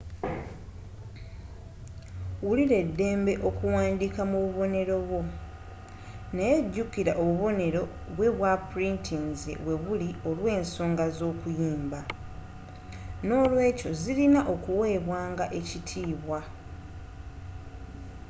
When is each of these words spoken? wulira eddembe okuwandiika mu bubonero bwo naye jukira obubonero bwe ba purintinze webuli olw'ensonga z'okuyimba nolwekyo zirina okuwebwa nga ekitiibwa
wulira 2.45 2.75
eddembe 2.83 3.33
okuwandiika 3.49 4.21
mu 4.31 4.37
bubonero 4.43 4.95
bwo 5.07 5.21
naye 6.35 6.57
jukira 6.73 7.11
obubonero 7.21 7.81
bwe 8.15 8.29
ba 8.39 8.51
purintinze 8.69 9.51
webuli 9.65 10.09
olw'ensonga 10.29 11.05
z'okuyimba 11.17 11.99
nolwekyo 13.27 13.89
zirina 14.01 14.41
okuwebwa 14.53 15.19
nga 15.31 15.45
ekitiibwa 15.59 16.39